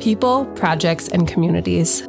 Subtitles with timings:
[0.00, 2.06] people, projects, and communities.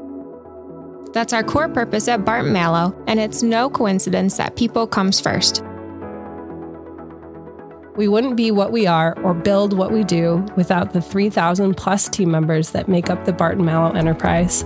[1.13, 5.63] That's our core purpose at Barton Malow, and it's no coincidence that people comes first.
[7.97, 12.08] We wouldn't be what we are or build what we do without the 3,000 plus
[12.08, 14.63] team members that make up the Barton Malow enterprise.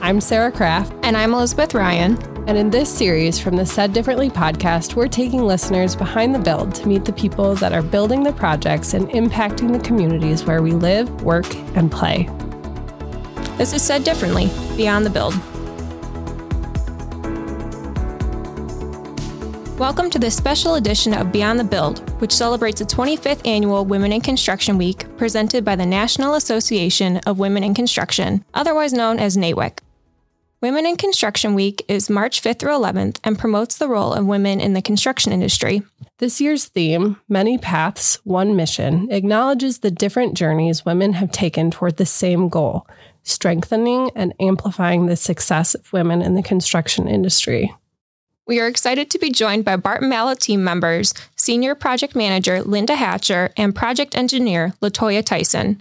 [0.00, 0.92] I'm Sarah Kraft.
[1.04, 2.20] And I'm Elizabeth Ryan.
[2.48, 6.74] And in this series from the Said Differently podcast, we're taking listeners behind the build
[6.74, 10.72] to meet the people that are building the projects and impacting the communities where we
[10.72, 12.28] live, work, and play.
[13.58, 15.34] This is Said Differently Beyond the Build.
[19.78, 24.10] Welcome to this special edition of Beyond the Build, which celebrates the 25th annual Women
[24.10, 29.36] in Construction Week presented by the National Association of Women in Construction, otherwise known as
[29.36, 29.80] NAWIC.
[30.62, 34.60] Women in Construction Week is March 5th through 11th and promotes the role of women
[34.60, 35.82] in the construction industry.
[36.18, 41.96] This year's theme, Many Paths, One Mission, acknowledges the different journeys women have taken toward
[41.96, 42.86] the same goal
[43.22, 47.74] strengthening and amplifying the success of women in the construction industry.
[48.46, 52.96] We are excited to be joined by Barton Malow team members, Senior Project Manager Linda
[52.96, 55.80] Hatcher and Project Engineer Latoya Tyson.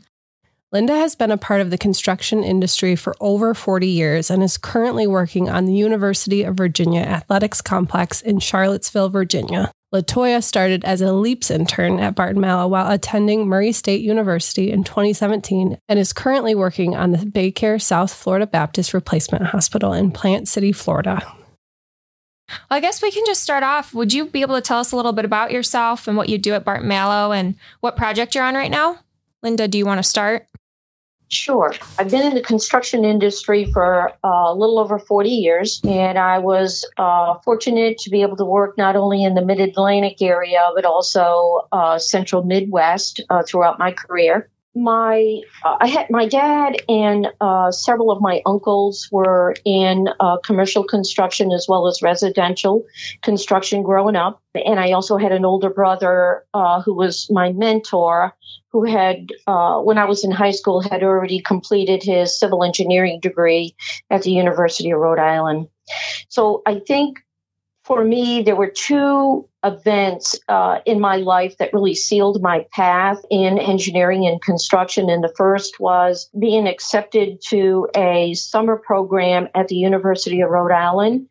[0.72, 4.58] Linda has been a part of the construction industry for over 40 years and is
[4.58, 9.72] currently working on the University of Virginia Athletics Complex in Charlottesville, Virginia.
[9.94, 14.86] Latoya started as a LEAPS intern at Barton Malow while attending Murray State University in
[14.86, 20.48] 2017 and is currently working on the Baycare South Florida Baptist Replacement Hospital in Plant
[20.48, 21.22] City, Florida.
[22.70, 23.94] Well, I guess we can just start off.
[23.94, 26.38] Would you be able to tell us a little bit about yourself and what you
[26.38, 29.00] do at Barton Malow and what project you're on right now?
[29.44, 30.48] Linda, do you want to start?
[31.32, 31.74] Sure.
[31.98, 36.40] I've been in the construction industry for uh, a little over 40 years, and I
[36.40, 40.70] was uh, fortunate to be able to work not only in the mid Atlantic area,
[40.76, 46.78] but also uh, central Midwest uh, throughout my career my uh, I had my dad
[46.88, 52.86] and uh, several of my uncles were in uh, commercial construction as well as residential
[53.22, 58.34] construction growing up, and I also had an older brother uh, who was my mentor,
[58.72, 63.20] who had uh, when I was in high school had already completed his civil engineering
[63.20, 63.76] degree
[64.10, 65.68] at the University of Rhode Island.
[66.30, 67.20] So I think
[67.84, 73.18] for me, there were two events uh, in my life that really sealed my path
[73.30, 75.10] in engineering and construction.
[75.10, 80.72] And the first was being accepted to a summer program at the University of Rhode
[80.72, 81.28] Island.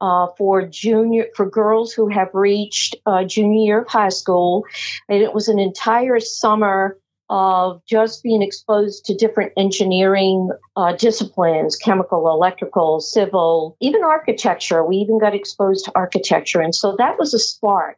[0.00, 4.64] Uh, for junior for girls who have reached uh, junior year of high school,
[5.08, 6.98] and it was an entire summer
[7.32, 14.84] of just being exposed to different engineering uh, disciplines chemical, electrical, civil, even architecture.
[14.84, 16.60] We even got exposed to architecture.
[16.60, 17.96] And so that was a spark.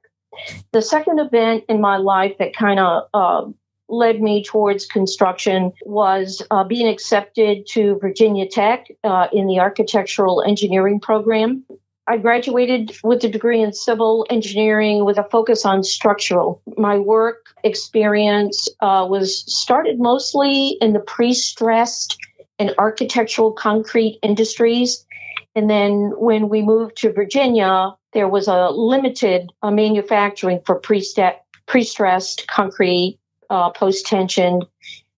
[0.70, 3.50] The second event in my life that kind of uh,
[3.88, 10.44] led me towards construction was uh, being accepted to Virginia Tech uh, in the architectural
[10.46, 11.64] engineering program.
[12.06, 16.60] I graduated with a degree in civil engineering with a focus on structural.
[16.76, 22.18] My work experience uh, was started mostly in the pre-stressed
[22.58, 25.06] and architectural concrete industries.
[25.54, 32.46] And then when we moved to Virginia, there was a limited uh, manufacturing for pre-stressed
[32.48, 34.66] concrete, uh, post-tensioned,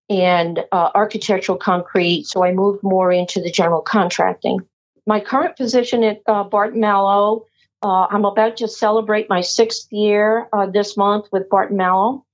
[0.09, 2.27] and uh, architectural concrete.
[2.27, 4.61] So I moved more into the general contracting
[5.07, 7.47] my current position at uh, Barton Malow,
[7.83, 12.25] uh, I'm about to celebrate my sixth year uh, this month with Barton Malow,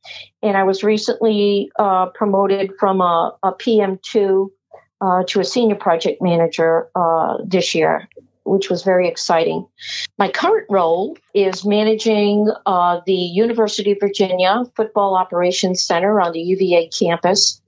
[0.43, 4.49] and I was recently uh, promoted from a, a PM2
[5.00, 8.09] uh, to a senior project manager uh, this year,
[8.44, 9.66] which was very exciting.
[10.16, 16.88] My current role is managing the University of Virginia Football Operations Center on the UVA
[16.88, 17.61] campus.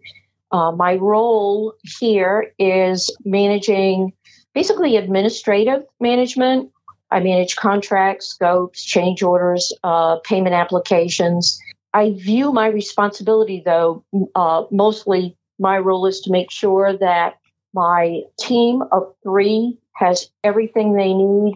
[0.52, 4.12] my role here is managing
[4.54, 6.70] basically administrative management.
[7.10, 11.60] I manage contracts, scopes, change orders, uh, payment applications.
[11.92, 14.04] I view my responsibility, though,
[14.34, 17.34] uh, mostly my role is to make sure that
[17.72, 21.54] my team of three has everything they need,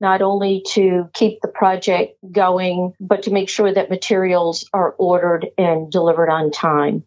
[0.00, 5.48] not only to keep the project going, but to make sure that materials are ordered
[5.58, 7.04] and delivered on time.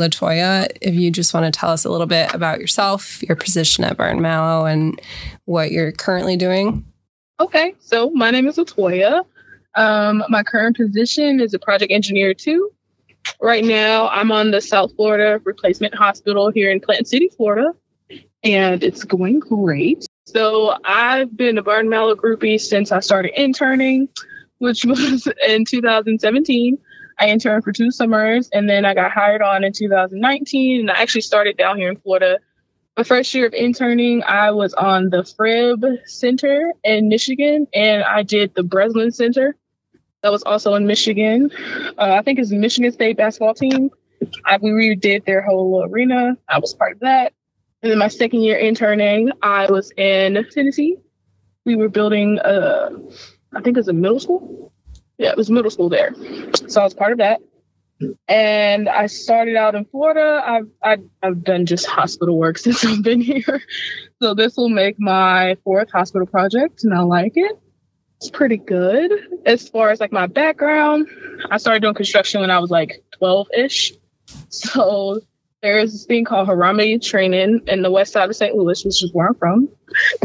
[0.00, 3.84] Latoya, if you just want to tell us a little bit about yourself, your position
[3.84, 5.00] at Barton Malow, and
[5.44, 6.84] what you're currently doing.
[7.38, 9.24] Okay, so my name is Latoya.
[9.74, 12.70] Um, my current position is a project engineer too.
[13.40, 17.72] Right now, I'm on the South Florida Replacement Hospital here in Plant City, Florida,
[18.42, 20.06] and it's going great.
[20.26, 24.08] So I've been a Barton Malow groupie since I started interning,
[24.58, 26.78] which was in 2017.
[27.20, 31.02] I interned for two summers and then I got hired on in 2019 and I
[31.02, 32.38] actually started down here in Florida.
[32.96, 38.22] My first year of interning, I was on the Frib Center in Michigan and I
[38.22, 39.54] did the Breslin Center.
[40.22, 41.50] That was also in Michigan.
[41.98, 43.90] Uh, I think it's Michigan State basketball team.
[44.44, 46.38] I, we redid their whole arena.
[46.48, 47.34] I was part of that.
[47.82, 50.96] And then my second year interning, I was in Tennessee.
[51.66, 52.90] We were building a,
[53.54, 54.69] I think it was a middle school.
[55.20, 56.14] Yeah, it was middle school there.
[56.68, 57.42] So I was part of that.
[58.26, 60.42] And I started out in Florida.
[60.42, 63.60] I've, I've, I've done just hospital work since I've been here.
[64.22, 67.52] So this will make my fourth hospital project, and I like it.
[68.16, 69.12] It's pretty good.
[69.44, 71.08] As far as like my background,
[71.50, 73.92] I started doing construction when I was like 12 ish.
[74.48, 75.20] So
[75.62, 78.54] there's this thing called Harambee training in the west side of St.
[78.54, 79.68] Louis, which is where I'm from.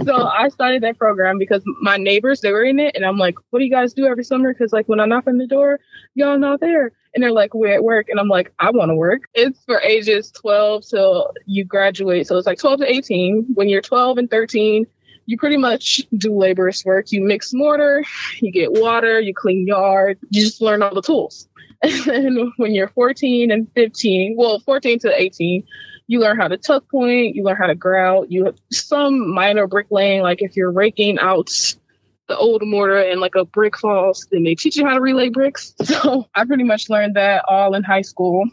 [0.06, 2.96] So I started that program because my neighbors, they were in it.
[2.96, 4.54] And I'm like, what do you guys do every summer?
[4.54, 5.80] Because like when I knock on the door,
[6.14, 6.94] y'all not there.
[7.14, 8.08] And they're like, we're at work.
[8.10, 9.24] And I'm like, I want to work.
[9.34, 12.28] It's for ages 12 till you graduate.
[12.28, 13.48] So it's like 12 to 18.
[13.54, 14.86] When you're 12 and 13,
[15.26, 17.12] you pretty much do laborious work.
[17.12, 18.04] You mix mortar,
[18.40, 21.48] you get water, you clean yard, you just learn all the tools.
[21.84, 25.64] And then when you're 14 and 15, well, 14 to 18,
[26.08, 29.68] you learn how to tuck point, you learn how to grout, you have some minor
[29.68, 31.52] bricklaying, like if you're raking out
[32.28, 35.30] the old mortar and like a brick falls, then they teach you how to relay
[35.30, 35.74] bricks.
[35.86, 38.46] So I pretty much learned that all in high school.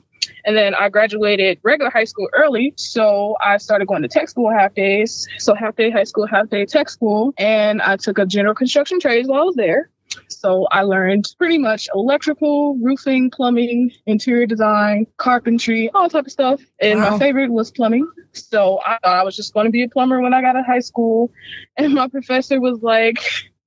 [0.45, 2.75] And then I graduated regular high school early.
[2.77, 5.27] So I started going to tech school half days.
[5.39, 7.33] So half day high school, half day tech school.
[7.39, 9.91] And I took a general construction trades while I was there.
[10.29, 16.61] So I learned pretty much electrical, roofing, plumbing, interior design, carpentry, all type of stuff.
[16.81, 17.11] And wow.
[17.11, 18.07] my favorite was plumbing.
[18.33, 20.61] So I thought I was just going to be a plumber when I got out
[20.61, 21.31] of high school.
[21.77, 23.19] And my professor was like,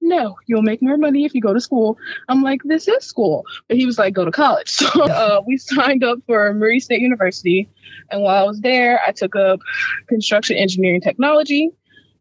[0.06, 1.98] no, you'll make more money if you go to school.
[2.30, 3.46] I'm like, this is school.
[3.68, 4.70] But he was like, go to college.
[4.86, 7.70] So uh, we signed up for Murray State University.
[8.12, 9.60] And while I was there, I took up
[10.08, 11.72] construction engineering technology.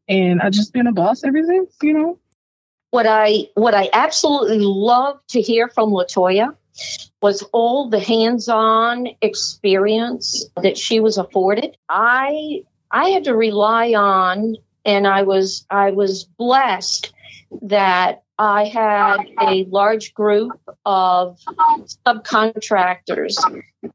[0.09, 2.19] And I've just been a boss ever since, you know.
[2.91, 6.55] What I what I absolutely love to hear from Latoya
[7.21, 11.77] was all the hands-on experience that she was afforded.
[11.89, 17.13] I I had to rely on and I was I was blessed
[17.63, 21.39] that I had a large group of
[22.05, 23.37] subcontractors,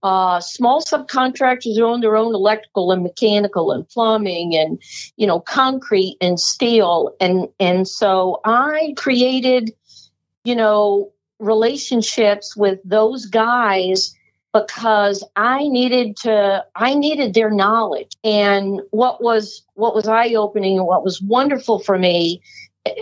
[0.01, 4.81] uh, small subcontractors who own their own electrical and mechanical and plumbing and,
[5.17, 7.15] you know, concrete and steel.
[7.19, 9.73] And, and so I created,
[10.45, 14.15] you know, relationships with those guys
[14.53, 18.15] because I needed to I needed their knowledge.
[18.23, 22.41] And what was what was eye opening and what was wonderful for me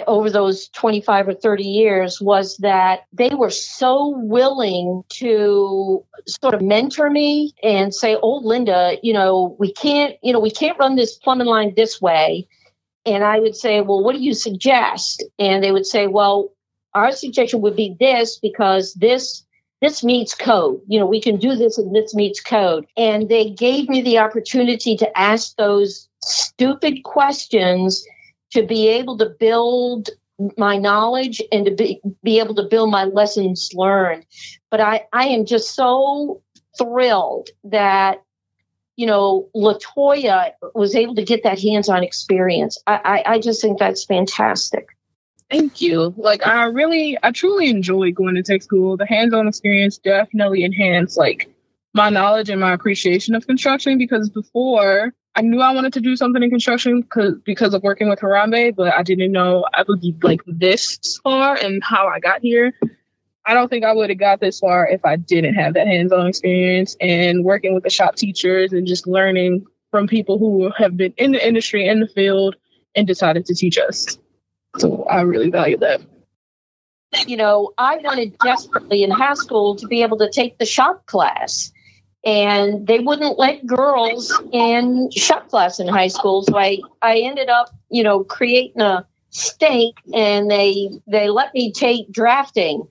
[0.07, 6.61] over those 25 or 30 years was that they were so willing to sort of
[6.61, 10.95] mentor me and say, "Oh, Linda, you know, we can't, you know, we can't run
[10.95, 12.47] this plumbing line this way."
[13.05, 16.51] And I would say, "Well, what do you suggest?" And they would say, "Well,
[16.93, 19.43] our suggestion would be this because this
[19.79, 20.81] this meets code.
[20.87, 24.19] You know, we can do this and this meets code." And they gave me the
[24.19, 28.03] opportunity to ask those stupid questions
[28.51, 30.09] to be able to build
[30.57, 34.25] my knowledge and to be, be able to build my lessons learned.
[34.69, 36.41] But I, I am just so
[36.77, 38.23] thrilled that,
[38.95, 42.77] you know, Latoya was able to get that hands on experience.
[42.85, 44.87] I, I, I just think that's fantastic.
[45.49, 46.13] Thank you.
[46.17, 48.97] Like I really, I truly enjoy going to tech school.
[48.97, 51.49] The hands-on experience definitely enhanced like
[51.93, 56.15] my knowledge and my appreciation of construction because before I knew I wanted to do
[56.15, 60.01] something in construction because because of working with Harambee, but I didn't know I would
[60.01, 62.73] be like this far and how I got here.
[63.45, 66.25] I don't think I would have got this far if I didn't have that hands-on
[66.25, 71.13] experience and working with the shop teachers and just learning from people who have been
[71.17, 72.55] in the industry in the field
[72.95, 74.17] and decided to teach us.
[74.77, 76.01] So I really value that.
[77.27, 81.05] You know, I wanted desperately in high school to be able to take the shop
[81.05, 81.71] class
[82.27, 86.43] and they wouldn't let girls in shop class in high school.
[86.43, 91.71] So I, I ended up, you know, creating a stake and they they let me
[91.71, 92.89] take drafting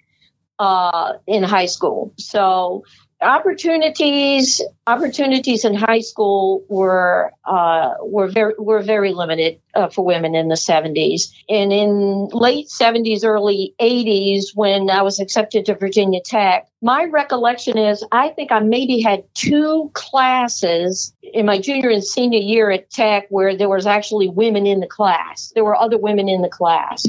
[0.59, 2.15] uh, in high school.
[2.17, 2.85] So
[3.27, 10.37] opportunities opportunities in high school were uh, were very were very limited uh, for women
[10.37, 16.21] in the 70s and in late 70s early 80s when I was accepted to Virginia
[16.25, 22.05] Tech my recollection is I think I maybe had two classes in my junior and
[22.05, 25.51] senior year at Tech where there was actually women in the class.
[25.55, 27.05] There were other women in the class.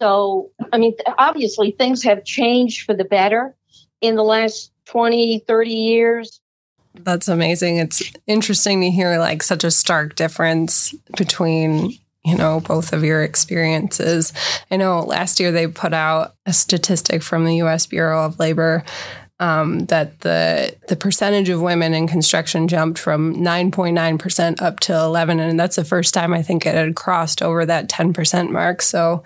[0.00, 3.54] So I mean obviously things have changed for the better
[4.02, 6.40] in the last 20, 30 years.
[6.94, 7.78] That's amazing.
[7.78, 13.22] It's interesting to hear like such a stark difference between, you know, both of your
[13.22, 14.34] experiences.
[14.70, 18.84] I know last year they put out a statistic from the US Bureau of Labor
[19.40, 25.40] um, that the the percentage of women in construction jumped from 9.9% up to 11
[25.40, 28.82] and that's the first time I think it had crossed over that 10% mark.
[28.82, 29.24] So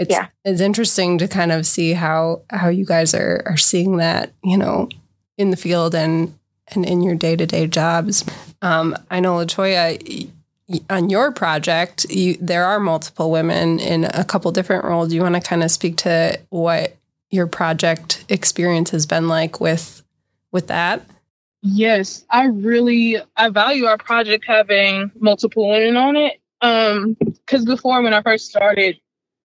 [0.00, 0.28] it's yeah.
[0.44, 4.56] it's interesting to kind of see how how you guys are are seeing that, you
[4.56, 4.88] know,
[5.36, 6.36] in the field and
[6.68, 8.24] and in your day-to-day jobs.
[8.62, 10.28] Um, I know Latoya
[10.88, 15.08] on your project, you, there are multiple women in a couple different roles.
[15.08, 16.96] Do you want to kind of speak to what
[17.30, 20.02] your project experience has been like with
[20.52, 21.02] with that.
[21.62, 26.40] Yes, I really I value our project having multiple women on it.
[26.62, 29.00] Um, because before when I first started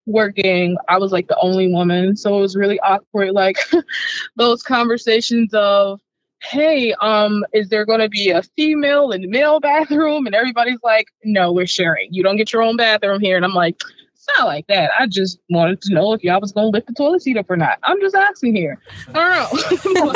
[0.06, 3.32] working, I was like the only woman, so it was really awkward.
[3.32, 3.58] Like
[4.36, 6.00] those conversations of,
[6.42, 11.08] "Hey, um, is there going to be a female and male bathroom?" And everybody's like,
[11.24, 12.10] "No, we're sharing.
[12.12, 13.82] You don't get your own bathroom here." And I'm like,
[14.26, 14.90] it's not like that.
[15.00, 17.58] I just wanted to know if y'all was gonna lift the toilet seat up or
[17.58, 17.78] not.
[17.84, 18.80] I'm just asking here.
[19.14, 20.06] I don't know.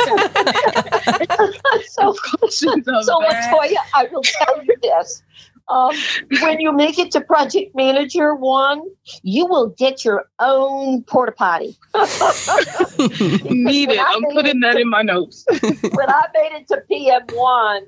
[1.86, 2.14] so,
[2.48, 5.22] so Latoya, I will tell you this.
[5.68, 5.94] Um,
[6.42, 8.82] when you make it to project manager one,
[9.22, 11.76] you will get your own porta potty.
[11.94, 14.00] Need it.
[14.00, 15.44] I'm putting that in my notes.
[15.48, 17.82] when I made it to PM one,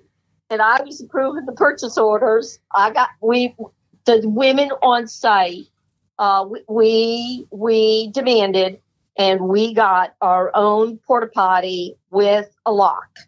[0.50, 3.56] and I was approving the purchase orders, I got we
[4.04, 5.66] the women on site
[6.18, 8.78] uh, we we demanded
[9.16, 13.18] and we got our own porta potty with a lock.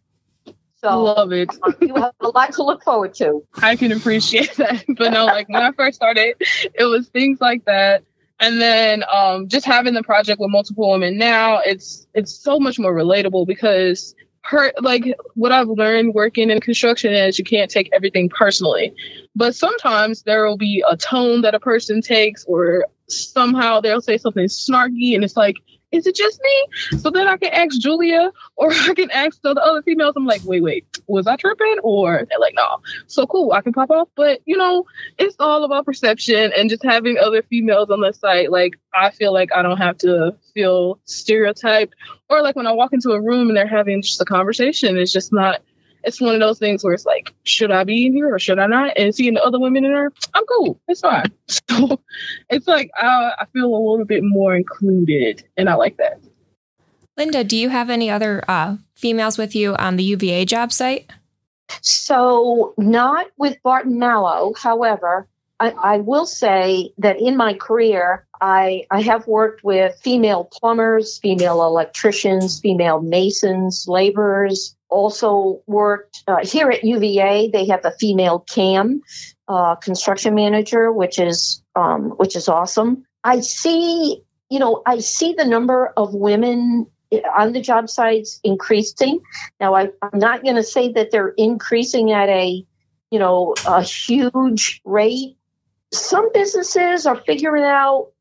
[0.84, 1.48] So love it.
[1.80, 3.42] you have a lot to look forward to.
[3.54, 4.84] I can appreciate that.
[4.86, 6.36] But no, like when I first started,
[6.74, 8.04] it was things like that.
[8.38, 12.78] And then um, just having the project with multiple women now, it's it's so much
[12.78, 17.88] more relatable because her like what I've learned working in construction is you can't take
[17.94, 18.92] everything personally.
[19.34, 24.18] But sometimes there will be a tone that a person takes or somehow they'll say
[24.18, 25.56] something snarky and it's like
[25.94, 26.98] is it just me?
[26.98, 30.14] So then I can ask Julia or I can ask the other females.
[30.16, 31.76] I'm like, wait, wait, was I tripping?
[31.82, 32.80] Or they're like, no.
[33.06, 34.08] So cool, I can pop off.
[34.16, 34.86] But you know,
[35.18, 38.50] it's all about perception and just having other females on the site.
[38.50, 41.94] Like I feel like I don't have to feel stereotyped.
[42.28, 45.12] Or like when I walk into a room and they're having just a conversation, it's
[45.12, 45.62] just not
[46.04, 48.58] it's one of those things where it's like, should I be in here or should
[48.58, 48.96] I not?
[48.96, 50.80] And seeing the other women in there, I'm cool.
[50.88, 51.32] It's fine.
[51.70, 52.00] So
[52.48, 56.20] it's like I, I feel a little bit more included, and I like that.
[57.16, 61.10] Linda, do you have any other uh, females with you on the UVA job site?
[61.80, 64.54] So, not with Barton Malow.
[64.56, 65.28] However,
[65.60, 71.18] I, I, will say that in my career, I, I have worked with female plumbers,
[71.18, 77.50] female electricians, female masons, laborers, also worked uh, here at UVA.
[77.50, 79.02] They have a female CAM
[79.48, 83.04] uh, construction manager, which is um, which is awesome.
[83.24, 86.86] I see, you know, I see the number of women
[87.36, 89.20] on the job sites increasing.
[89.60, 92.64] Now, I, I'm not going to say that they're increasing at a,
[93.10, 95.36] you know, a huge rate.
[95.92, 98.12] Some businesses are figuring out,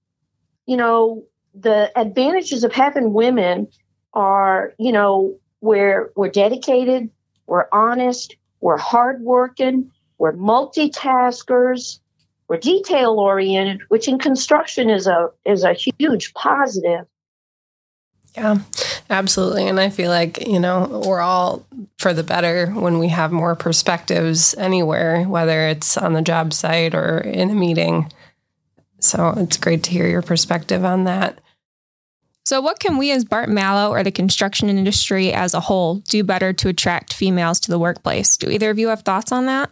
[0.66, 3.68] you know, the advantages of having women
[4.14, 7.10] are, you know, we're we're dedicated,
[7.48, 12.00] we're honest, we're hardworking, we're multitaskers,
[12.50, 17.06] we're detail oriented, which in construction is a is a huge positive.
[18.36, 18.58] Yeah,
[19.10, 19.68] absolutely.
[19.68, 21.66] And I feel like, you know, we're all
[21.98, 26.96] for the better when we have more perspectives anywhere, whether it's on the job site
[26.96, 28.12] or in a meeting.
[29.00, 31.40] So it's great to hear your perspective on that.
[32.46, 36.24] So, what can we as Bart Malow or the construction industry as a whole do
[36.24, 38.36] better to attract females to the workplace?
[38.36, 39.72] Do either of you have thoughts on that?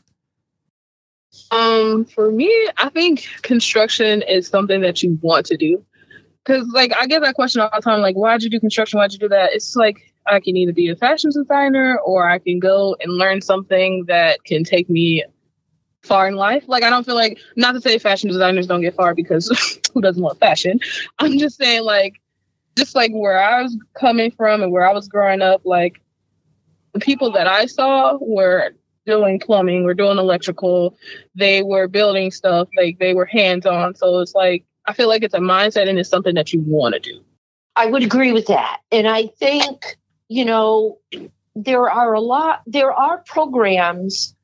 [1.51, 5.83] Um, for me, I think construction is something that you want to do.
[6.45, 8.97] Cause like I get that question all the time, like, why'd you do construction?
[8.99, 9.53] Why'd you do that?
[9.53, 13.41] It's like I can either be a fashion designer or I can go and learn
[13.41, 15.25] something that can take me
[16.03, 16.63] far in life.
[16.67, 20.01] Like I don't feel like not to say fashion designers don't get far because who
[20.01, 20.79] doesn't want fashion?
[21.19, 22.20] I'm just saying like
[22.77, 26.01] just like where I was coming from and where I was growing up, like
[26.93, 28.71] the people that I saw were
[29.05, 30.97] doing plumbing, were doing electrical,
[31.35, 33.95] they were building stuff, like they were hands on.
[33.95, 36.93] So it's like I feel like it's a mindset and it's something that you want
[36.95, 37.21] to do.
[37.75, 38.81] I would agree with that.
[38.91, 39.97] And I think,
[40.27, 40.99] you know,
[41.55, 44.35] there are a lot there are programs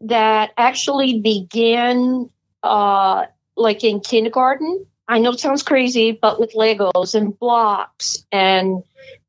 [0.00, 2.30] that actually begin
[2.62, 3.26] uh
[3.56, 8.82] like in kindergarten I know it sounds crazy, but with Legos and blocks and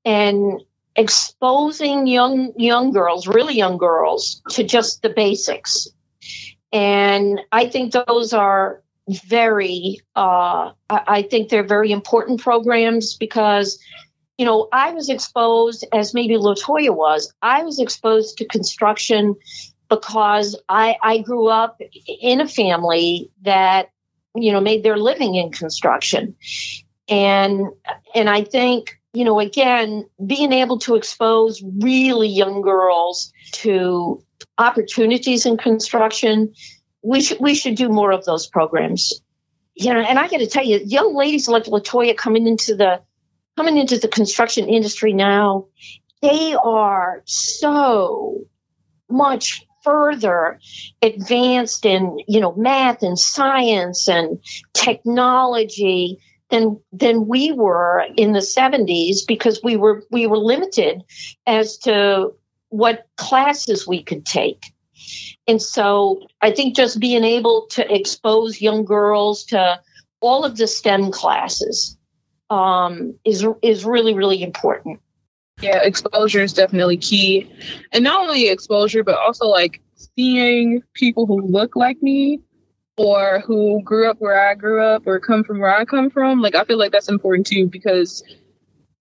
[0.06, 0.62] and
[0.96, 5.90] exposing young young girls, really young girls, to just the basics.
[6.72, 13.78] And I think those are very uh, I think they're very important programs because
[14.38, 17.34] you know I was exposed as maybe Latoya was.
[17.42, 19.36] I was exposed to construction
[19.90, 21.82] because I, I grew up
[22.22, 23.90] in a family that
[24.36, 26.36] you know made their living in construction.
[27.10, 27.68] And
[28.16, 34.24] and i think you know again being able to expose really young girls to
[34.58, 36.54] opportunities in construction
[37.04, 39.22] we should we should do more of those programs.
[39.76, 43.02] You know and i got to tell you young ladies like latoya coming into the
[43.58, 45.68] coming into the construction industry now
[46.22, 48.46] they are so
[49.10, 50.60] much further
[51.02, 54.40] advanced in you know math and science and
[54.74, 61.04] technology than than we were in the 70s because we were we were limited
[61.48, 62.34] as to
[62.70, 64.74] what classes we could take.
[65.48, 69.80] And so i think just being able to expose young girls to
[70.22, 71.98] all of the stem classes
[72.50, 75.02] um, is is really really important
[75.62, 77.52] yeah, exposure is definitely key.
[77.92, 82.40] And not only exposure, but also like seeing people who look like me
[82.98, 86.42] or who grew up where I grew up or come from where I come from.
[86.42, 88.24] Like, I feel like that's important too because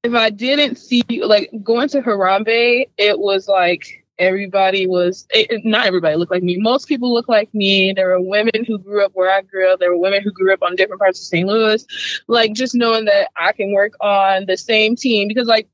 [0.03, 5.87] if I didn't see, like, going to Harambee, it was like everybody was, it, not
[5.87, 6.57] everybody looked like me.
[6.59, 7.93] Most people look like me.
[7.93, 9.81] There were women who grew up where I grew up.
[9.81, 11.47] There were women who grew up on different parts of St.
[11.47, 11.85] Louis.
[12.29, 15.69] Like, just knowing that I can work on the same team because, like,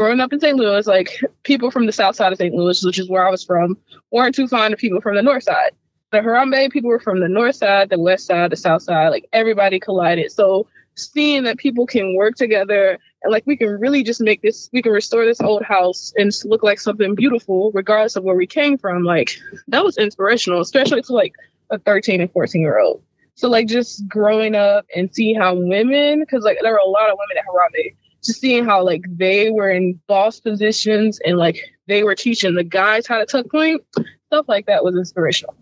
[0.00, 0.56] growing up in St.
[0.56, 2.54] Louis, like people from the south side of St.
[2.54, 3.76] Louis, which is where I was from,
[4.10, 5.72] weren't too fond of people from the north side.
[6.10, 9.28] The Harambee people were from the north side, the west side, the south side, like
[9.30, 10.32] everybody collided.
[10.32, 14.70] So seeing that people can work together and like we can really just make this,
[14.72, 18.46] we can restore this old house and look like something beautiful, regardless of where we
[18.46, 19.04] came from.
[19.04, 19.38] Like
[19.68, 21.34] that was inspirational, especially to like
[21.68, 23.02] a 13 and 14 year old.
[23.34, 27.10] So like just growing up and see how women, because like there were a lot
[27.10, 31.60] of women at Harambee just seeing how like they were in boss positions and like
[31.86, 33.82] they were teaching the guys how to tuck point,
[34.26, 35.54] stuff like that was inspirational.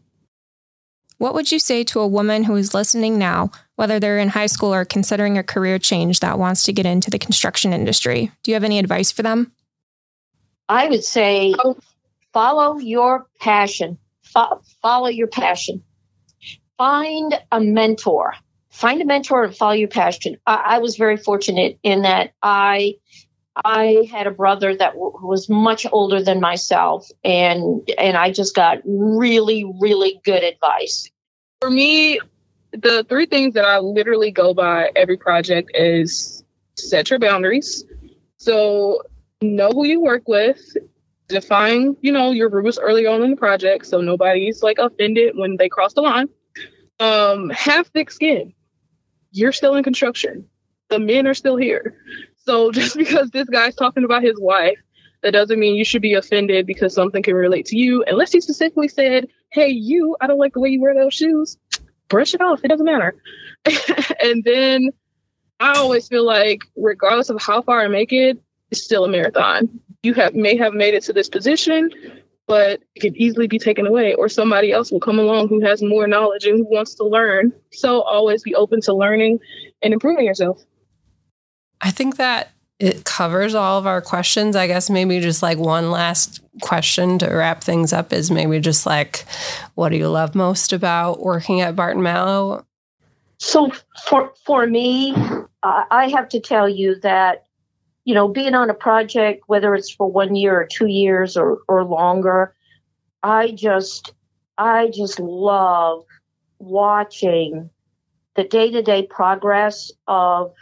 [1.18, 4.46] What would you say to a woman who is listening now, whether they're in high
[4.46, 8.30] school or considering a career change that wants to get into the construction industry?
[8.42, 9.52] Do you have any advice for them?
[10.68, 11.76] I would say oh.
[12.32, 13.98] follow your passion.
[14.22, 15.82] Fo- follow your passion.
[16.76, 18.34] Find a mentor
[18.78, 20.36] find a mentor and follow your passion.
[20.46, 22.94] I, I was very fortunate in that I
[23.64, 28.54] I had a brother that w- was much older than myself, and and I just
[28.54, 31.10] got really really good advice.
[31.60, 32.20] For me,
[32.70, 36.44] the three things that I literally go by every project is
[36.76, 37.84] set your boundaries.
[38.36, 39.02] So
[39.42, 40.60] know who you work with,
[41.26, 45.56] define, you know, your rules early on in the project so nobody's like offended when
[45.56, 46.28] they cross the line.
[47.00, 48.54] Um, have thick skin
[49.30, 50.48] you're still in construction.
[50.88, 51.96] The men are still here.
[52.44, 54.78] So just because this guy's talking about his wife,
[55.22, 58.04] that doesn't mean you should be offended because something can relate to you.
[58.06, 61.58] Unless he specifically said, Hey, you, I don't like the way you wear those shoes.
[62.08, 62.60] Brush it off.
[62.64, 63.14] It doesn't matter.
[64.22, 64.90] and then
[65.60, 68.38] I always feel like, regardless of how far I make it,
[68.70, 69.80] it's still a marathon.
[70.02, 71.90] You have may have made it to this position,
[72.48, 75.82] but it could easily be taken away or somebody else will come along who has
[75.82, 77.52] more knowledge and who wants to learn.
[77.70, 79.38] So always be open to learning
[79.82, 80.64] and improving yourself.
[81.80, 84.56] I think that it covers all of our questions.
[84.56, 88.86] I guess maybe just like one last question to wrap things up is maybe just
[88.86, 89.24] like
[89.74, 92.64] what do you love most about working at barton malow?
[93.38, 93.70] So
[94.04, 95.14] for for me
[95.62, 97.44] uh, i have to tell you that
[98.08, 101.58] you know, being on a project, whether it's for one year or two years or,
[101.68, 102.54] or longer,
[103.22, 104.14] I just,
[104.56, 106.06] I just love
[106.58, 107.68] watching
[108.34, 110.54] the day to day progress of,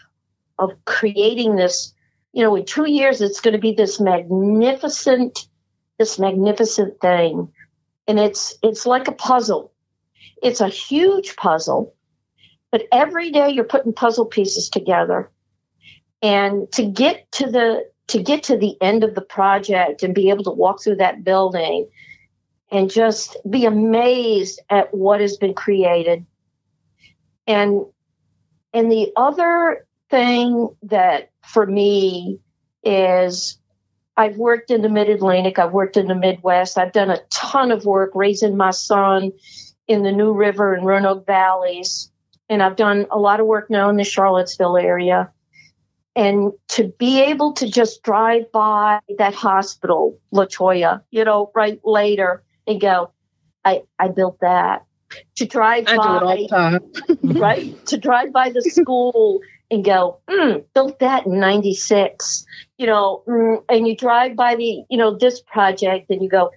[0.59, 1.94] of creating this,
[2.32, 5.46] you know, in two years, it's going to be this magnificent,
[6.00, 7.52] this magnificent thing.
[8.09, 9.72] And it's, it's like a puzzle.
[10.42, 11.94] It's a huge puzzle,
[12.72, 15.30] but every day you're putting puzzle pieces together
[16.26, 20.30] and to get to the to get to the end of the project and be
[20.30, 21.88] able to walk through that building
[22.72, 26.26] and just be amazed at what has been created
[27.46, 27.84] and
[28.72, 32.40] and the other thing that for me
[32.82, 33.58] is
[34.16, 37.70] I've worked in the mid Atlantic, I've worked in the Midwest, I've done a ton
[37.70, 39.30] of work raising my son
[39.86, 42.10] in the New River and Roanoke valleys,
[42.48, 45.30] and I've done a lot of work now in the Charlottesville area.
[46.16, 52.42] And to be able to just drive by that hospital, Latoya, you know, right later
[52.66, 53.12] and go,
[53.64, 54.87] I, I built that.
[55.37, 57.12] To drive I by, do it all the time.
[57.38, 57.87] right?
[57.87, 62.46] To drive by the school and go, mm, built that in 96,
[62.79, 66.50] you know, mm, and you drive by the, you know, this project and you go,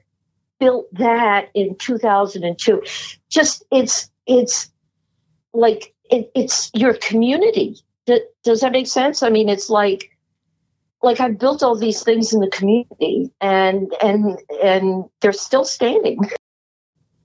[0.60, 2.82] built that in 2002.
[3.30, 4.72] Just, it's, it's
[5.54, 7.78] like, it, it's your community.
[8.44, 9.24] Does that make sense?
[9.24, 10.12] I mean, it's like,
[11.02, 16.20] like I've built all these things in the community and, and, and they're still standing.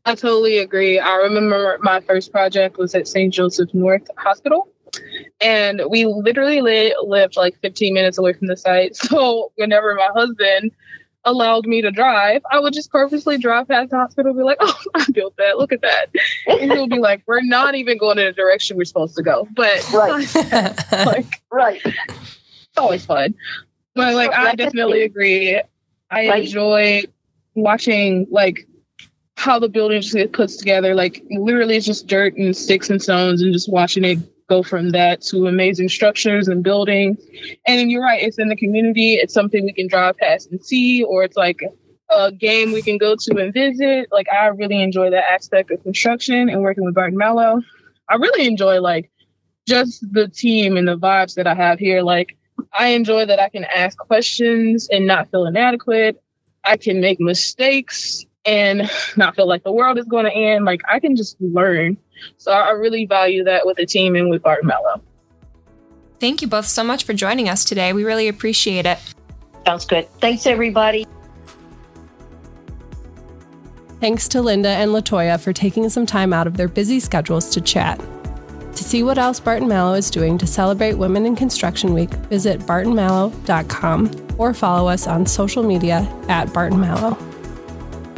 [0.04, 0.98] I totally agree.
[0.98, 3.32] I remember my first project was at St.
[3.32, 4.68] Joseph North Hospital.
[5.40, 8.96] And we literally li- lived like 15 minutes away from the site.
[9.14, 10.72] So whenever my husband
[11.24, 14.58] allowed me to drive, I would just purposely drive past the hospital and be like,
[14.60, 15.58] oh, I built that.
[15.58, 16.06] Look at that.
[16.46, 19.48] And he'll be like, we're not even going in the direction we're supposed to go.
[19.54, 20.34] But Right.
[21.06, 21.80] like, Right.
[21.84, 23.34] it's always fun.
[23.94, 25.60] But like, I definitely agree.
[26.10, 26.44] I Right.
[26.44, 27.02] enjoy
[27.54, 28.66] watching like
[29.36, 30.94] how the building just get put together.
[30.94, 34.90] Like literally, it's just dirt and sticks and stones, and just watching it go from
[34.90, 37.18] that to amazing structures and buildings.
[37.66, 39.14] And you're right, it's in the community.
[39.14, 41.60] It's something we can drive past and see, or it's like
[42.10, 44.08] a game we can go to and visit.
[44.12, 47.62] Like I really enjoy that aspect of construction and working with Barton Malow.
[48.08, 49.10] I really enjoy like
[49.66, 52.02] just the team and the vibes that I have here.
[52.02, 52.36] Like
[52.72, 56.22] I enjoy that I can ask questions and not feel inadequate.
[56.62, 60.64] I can make mistakes and not feel like the world is going to end.
[60.64, 61.96] Like I can just learn.
[62.38, 65.00] So I I really value that with the team and with Barton Malow.
[66.20, 67.92] Thank you both so much for joining us today.
[67.92, 68.98] We really appreciate it.
[69.66, 70.08] Sounds good.
[70.20, 71.06] Thanks, everybody.
[74.00, 77.60] Thanks to Linda and Latoya for taking some time out of their busy schedules to
[77.60, 77.98] chat.
[78.74, 82.60] To see what else Barton Malow is doing to celebrate Women in Construction Week, visit
[82.60, 87.16] bartonmalow.com or follow us on social media at Barton Malow.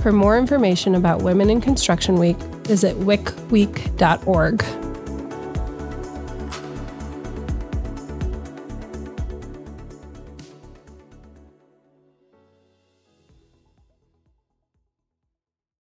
[0.01, 4.86] For more information about Women in Construction Week, visit wicweek.org.